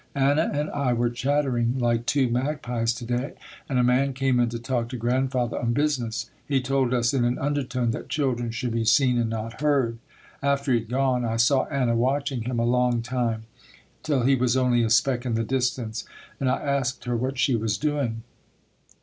[0.15, 3.33] Anna and I were chattering like two magpies to day,
[3.69, 6.31] and a man came in to talk to Grandfather on business.
[6.47, 9.99] He told us in an undertone that children should be seen and not heard.
[10.41, 13.43] After he had gone I saw Anna watching him a long time
[14.01, 16.03] till he was only a speck in the distance
[16.39, 18.23] and I asked her what she was doing.